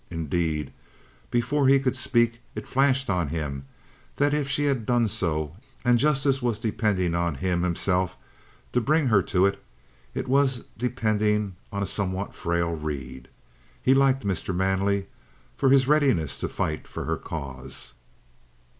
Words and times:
Indeed, 0.09 0.73
before 1.29 1.67
he 1.67 1.79
could 1.79 1.95
speak, 1.95 2.41
it 2.55 2.67
flashed 2.67 3.07
on 3.07 3.27
him 3.27 3.67
that 4.15 4.33
if 4.33 4.49
she 4.49 4.63
had 4.65 4.87
done 4.87 5.07
so, 5.07 5.55
and 5.85 5.99
Justice 5.99 6.41
was 6.41 6.57
depending 6.57 7.13
on 7.13 7.35
him 7.35 7.61
himself 7.61 8.17
to 8.73 8.81
bring 8.81 9.09
her 9.09 9.21
to 9.21 9.45
it, 9.45 9.63
it 10.15 10.27
was 10.27 10.63
depending 10.75 11.55
on 11.71 11.83
a 11.83 11.85
somewhat 11.85 12.33
frail 12.33 12.75
reed. 12.75 13.27
He 13.83 13.93
liked 13.93 14.25
Mr. 14.25 14.55
Manley 14.55 15.05
for 15.55 15.69
his 15.69 15.87
readiness 15.87 16.39
to 16.39 16.49
fight 16.49 16.87
for 16.87 17.05
her 17.05 17.15
cause. 17.17 17.93